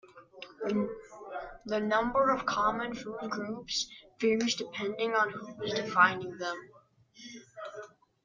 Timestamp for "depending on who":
4.55-5.61